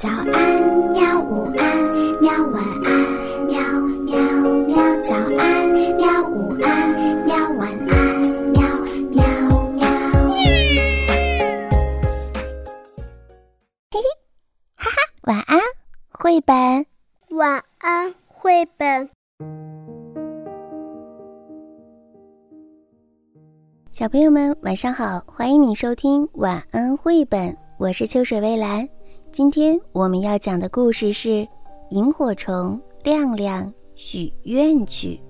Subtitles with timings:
[0.00, 0.24] 早安，
[0.94, 1.20] 喵！
[1.20, 1.76] 午安，
[2.22, 2.32] 喵！
[2.52, 2.90] 晚安，
[3.46, 3.60] 喵
[4.06, 4.16] 喵
[4.66, 4.76] 喵！
[5.02, 6.26] 早安，喵！
[6.26, 6.94] 午安，
[7.26, 7.36] 喵！
[7.58, 8.18] 晚安，
[8.48, 8.62] 喵
[9.10, 9.20] 喵
[9.72, 9.84] 喵！
[13.90, 14.00] 嘿嘿，
[14.74, 15.60] 哈哈，晚安，
[16.12, 16.86] 绘本。
[17.36, 19.10] 晚安，绘本。
[23.92, 25.20] 小朋友们，晚上好！
[25.26, 28.88] 欢迎你收听晚安绘本，我是秋水蔚蓝。
[29.32, 31.28] 今天我们要讲的故事是
[31.90, 35.20] 《萤火虫亮亮许愿曲》。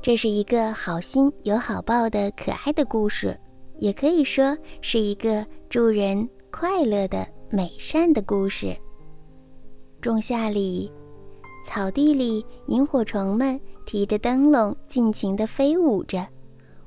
[0.00, 3.38] 这是一个好心有好报的可爱的故事，
[3.80, 8.74] 也可以说是一个助人快乐的美善的故事。
[10.00, 10.90] 仲夏里，
[11.66, 16.26] 草地里，萤火虫们提着灯笼，尽情地飞舞着，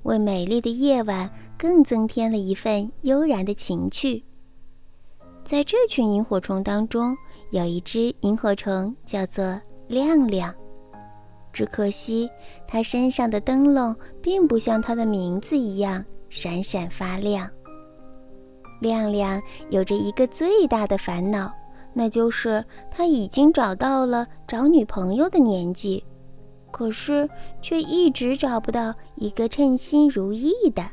[0.01, 4.23] 为美丽的夜晚更增添了一份悠然的情趣。
[5.43, 7.15] 在这群萤火虫当中，
[7.49, 10.53] 有一只萤火虫叫做亮亮。
[11.51, 12.29] 只可惜，
[12.67, 17.49] 它身上的灯笼并不像它的名字一样闪闪发亮。
[18.79, 21.51] 亮亮有着一个最大的烦恼，
[21.93, 26.03] 那就是他已经找到了找女朋友的年纪，
[26.71, 27.29] 可是
[27.61, 30.83] 却一直找不到一个称心如意的。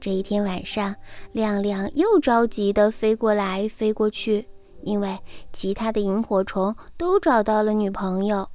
[0.00, 0.94] 这一天晚上，
[1.32, 4.46] 亮亮又着急地飞过来飞过去，
[4.82, 5.18] 因为
[5.52, 8.48] 其他的萤火虫都找到了女朋友，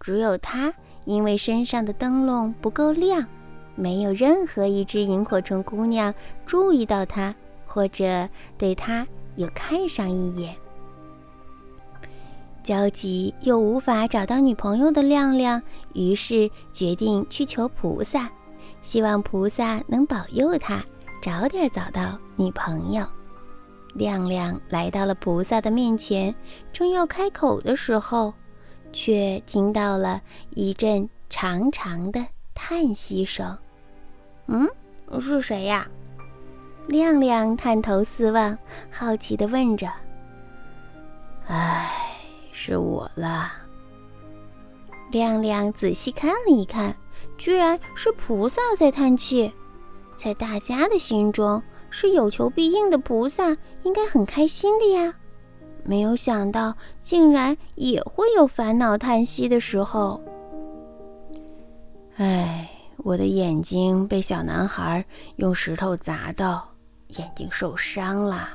[0.00, 3.24] 只有他因为身上的灯笼不够亮，
[3.76, 6.12] 没有任何一只萤火虫姑娘
[6.44, 7.32] 注意到他，
[7.64, 10.54] 或者对他有看上一眼。
[12.64, 15.62] 焦急又无法找到女朋友的亮亮，
[15.94, 18.28] 于是决定去求菩萨。
[18.82, 20.82] 希望菩萨能保佑他
[21.22, 23.04] 早点找到女朋友。
[23.94, 26.34] 亮亮来到了菩萨的面前，
[26.72, 28.32] 正要开口的时候，
[28.92, 30.20] 却听到了
[30.50, 33.56] 一阵长长的叹息声。
[34.46, 34.68] “嗯，
[35.20, 35.88] 是谁呀？”
[36.86, 38.56] 亮亮探头四望，
[38.90, 39.90] 好奇地问着。
[41.48, 41.90] “唉，
[42.52, 43.52] 是我了。”
[45.10, 46.94] 亮亮仔细看了一看。
[47.36, 49.52] 居然是菩萨在叹气，
[50.16, 55.14] 在大家的心中，是有求必应的菩萨应该很开心的呀。
[55.84, 60.20] 没有想到，竟然也会有烦恼叹息的时候。
[62.16, 62.68] 唉，
[62.98, 65.04] 我的眼睛被小男孩
[65.36, 66.68] 用石头砸到，
[67.16, 68.48] 眼睛受伤了。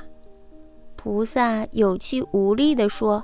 [0.95, 3.23] 菩萨有气无力地说：“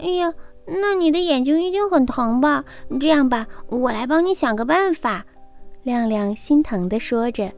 [0.00, 0.32] 哎呀。”
[0.66, 2.64] 那你的眼睛一定很疼吧？
[3.00, 5.24] 这样吧，我来帮你想个办法。”
[5.84, 7.52] 亮亮心疼地说着。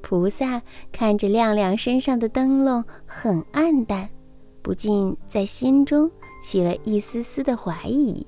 [0.00, 0.60] 菩萨
[0.92, 4.08] 看着亮亮身上的灯笼很暗淡，
[4.62, 6.10] 不禁在心中
[6.42, 8.26] 起了一丝丝的怀疑。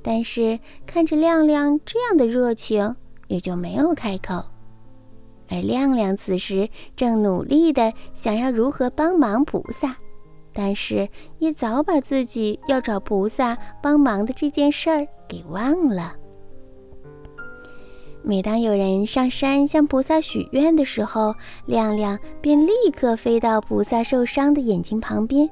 [0.00, 2.96] 但是看着亮亮这样的热情，
[3.28, 4.44] 也就没有开口。
[5.48, 9.96] 而亮亮此时正努力地想要如何帮忙菩萨。
[10.52, 11.08] 但是
[11.38, 16.14] 也早把自己要找菩萨帮忙的这件事儿给忘了。
[18.24, 21.34] 每当有人上山向菩萨许愿的时候，
[21.66, 25.50] 亮亮便立刻飞到菩萨受伤的眼睛旁边，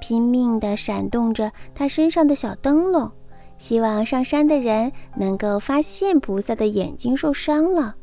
[0.00, 3.10] 拼命地闪动着他身上的小灯笼，
[3.58, 7.96] 希望上山的人能够发现菩萨的眼睛受伤了。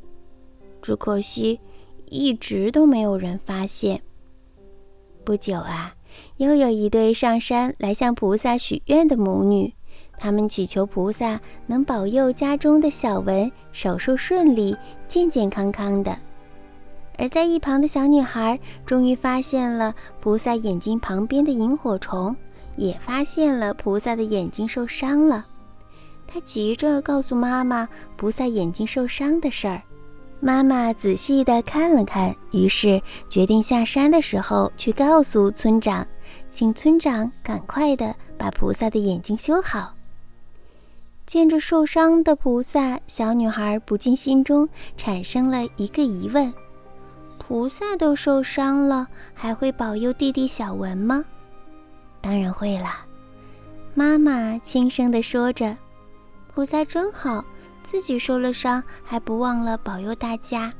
[0.81, 1.61] 只可惜，
[2.09, 4.01] 一直都没有人发现。
[5.23, 5.93] 不久啊。
[6.37, 9.73] 又有一对上山来向菩萨许愿的母女，
[10.17, 14.75] 他们祈求菩萨能保佑家中的小文手术顺利、
[15.07, 16.17] 健健康康的。
[17.17, 22.35] 而在一旁的小女孩终于发现了菩萨眼睛旁边的萤火虫，
[22.77, 25.45] 也发现了菩萨的眼睛受伤了。
[26.25, 29.81] 她急着告诉妈妈菩萨眼睛受伤的事儿。
[30.41, 36.07] 妈妈仔细地看了看，于是决定下山的时候去告诉村长，
[36.49, 39.93] 请村长赶快地把菩萨的眼睛修好。
[41.25, 46.51] 见着受伤的菩萨，小女孩不禁心中产生了一个疑问：
[47.37, 51.25] 菩萨都受伤了，还会保佑弟弟小文吗？
[52.21, 53.05] 当然会啦，
[53.93, 55.77] 妈妈轻声地说着
[56.55, 57.43] ：“菩萨真好。”
[57.83, 60.73] 自己受了伤，还不忘了保佑大家。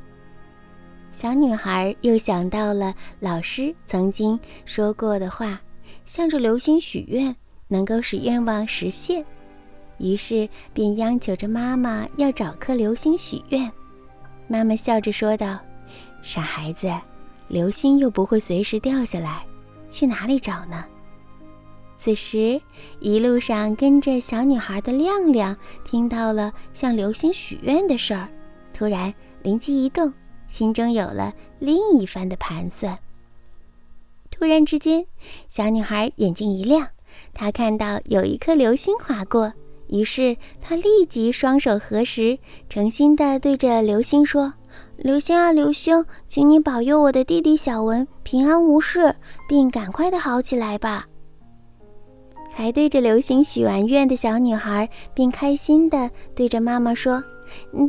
[1.12, 5.60] 小女孩又想到了老师曾经说过的话
[6.06, 7.36] ：“向着流星许愿，
[7.68, 9.26] 能够使愿望实现。”
[9.98, 13.70] 于是便央求着妈妈要找颗流星许愿。
[14.48, 15.60] 妈妈笑着说道
[16.22, 16.90] ：“傻孩子，
[17.48, 19.46] 流星又不会随时掉下来，
[19.90, 20.86] 去哪里找呢？
[22.02, 22.62] 此时，
[23.02, 28.30] 一路上跟着小女孩的亮亮听到了向流星许愿的事儿，
[28.74, 29.14] 突然
[29.44, 30.14] 灵机一动，
[30.48, 32.98] 心中有了另一番的盘算。
[34.32, 35.06] 突然之间，
[35.50, 36.88] 小女孩眼睛一亮，
[37.34, 39.52] 她看到有一颗流星划过，
[39.90, 44.54] 于是她立即双手合十，诚心地对着流星说
[44.96, 49.18] ：“流星啊，流星，请你保佑我的弟弟小文平安无事，
[49.50, 51.08] 并赶快的好起来吧。”
[52.50, 57.24] 才对着流星许完愿的小女孩，并开心地对着妈妈说：“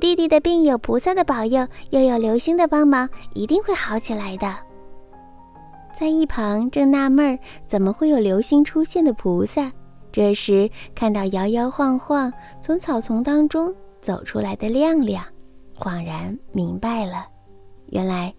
[0.01, 4.55] 弟弟的病有菩萨的保佑，又有流星的帮忙，一定会好起来的。”
[5.99, 9.71] 在一旁正纳闷儿怎么会有流星出现的菩萨，
[10.13, 15.25] 这时看到摇摇晃晃从草丛当中走出来的亮亮，
[15.79, 17.27] 恍然明白了，
[17.87, 18.33] 原来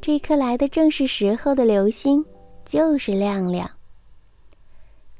[0.00, 2.24] 这颗来的正是时候的流星
[2.64, 3.68] 就是亮亮。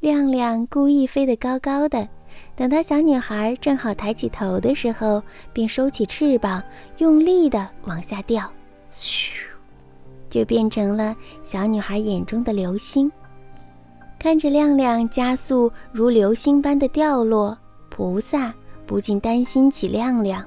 [0.01, 2.09] 亮亮故意飞得高高的，
[2.55, 5.21] 等到小女孩正好抬起头的时候，
[5.53, 6.63] 便收起翅膀，
[6.99, 8.49] 用力地往下掉，
[8.89, 9.33] 咻，
[10.31, 13.11] 就变成了小女孩眼中的流星。
[14.21, 17.59] 看着亮亮加速如流星般的掉落，
[17.89, 18.55] 菩萨
[18.87, 20.45] 不禁担心起亮亮。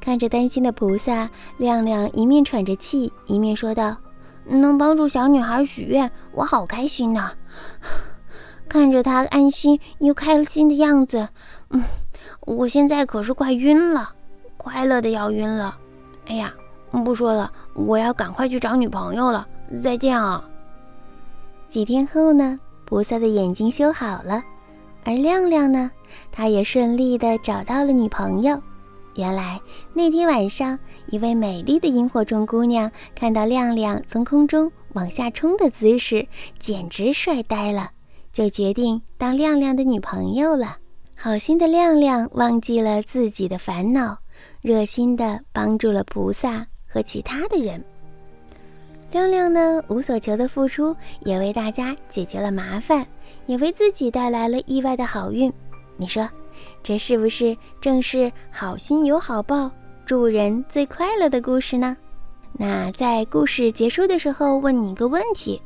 [0.00, 3.96] 看着担心的菩萨，亮亮一面喘着气，一面说道
[4.44, 7.32] ：“能帮助小女孩许愿，我好开心呐！”
[8.70, 11.28] 看着他安心又开心的样子，
[11.70, 11.82] 嗯，
[12.42, 14.10] 我现在可是快晕了，
[14.56, 15.76] 快乐的要晕了。
[16.28, 16.54] 哎呀，
[16.92, 19.44] 不说了，我要赶快去找女朋友了。
[19.82, 20.48] 再见啊！
[21.68, 24.40] 几天后呢，菩萨的眼睛修好了，
[25.02, 25.90] 而亮亮呢，
[26.30, 28.62] 他也顺利的找到了女朋友。
[29.16, 29.60] 原来
[29.92, 36.28] 那天晚上，一位美丽的萤火虫姑娘看到亮亮从空中往下冲的姿势，
[36.60, 37.90] 简直帅呆了。
[38.32, 40.76] 就决定当亮亮的女朋友了。
[41.14, 44.16] 好心的亮亮忘记了自己的烦恼，
[44.62, 47.82] 热心的帮助了菩萨和其他的人。
[49.12, 53.06] 亮亮呢，无所求的付出，也为大家解决了麻烦，
[53.46, 55.52] 也为自己带来了意外的好运。
[55.96, 56.28] 你说，
[56.82, 59.70] 这是不是正是好心有好报，
[60.06, 61.96] 助人最快乐的故事呢？
[62.52, 65.60] 那在故事结束的时候，问你一个问题。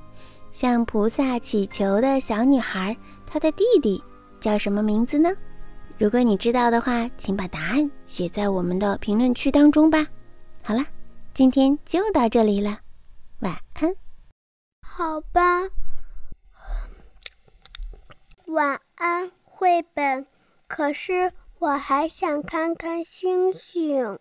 [0.54, 2.96] 向菩萨祈求的小女孩，
[3.26, 4.00] 她的弟弟
[4.38, 5.28] 叫什么名字呢？
[5.98, 10.06] 如果你知道的话，请把答案写在我们的评论区当中吧。
[10.62, 10.86] 好了，
[11.34, 12.78] 今天就到这里了，
[13.40, 13.92] 晚安。
[14.86, 15.40] 好吧，
[18.46, 20.24] 晚安，绘本。
[20.68, 24.20] 可是我还想看看星星。